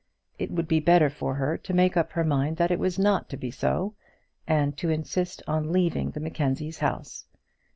It 0.39 0.49
would 0.49 0.67
be 0.67 0.79
better 0.79 1.11
for 1.11 1.35
her 1.35 1.59
to 1.59 1.73
make 1.75 1.95
up 1.95 2.13
her 2.13 2.23
mind 2.23 2.57
that 2.57 2.71
it 2.71 2.79
was 2.79 2.97
not 2.97 3.29
to 3.29 3.37
be 3.37 3.51
so, 3.51 3.93
and 4.47 4.75
to 4.79 4.89
insist 4.89 5.43
on 5.45 5.71
leaving 5.71 6.09
the 6.09 6.19
Mackenzies' 6.19 6.79
house. 6.79 7.27